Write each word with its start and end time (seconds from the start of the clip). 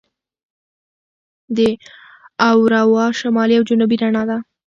د 1.55 1.59
اورورا 2.47 3.05
شمالي 3.19 3.55
او 3.57 3.67
جنوبي 3.69 3.95
رڼا 4.03 4.23
ده. 4.29 4.37